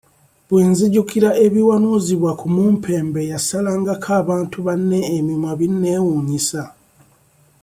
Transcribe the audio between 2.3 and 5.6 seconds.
ku mumpembe eyasalangako bantu banne emimwa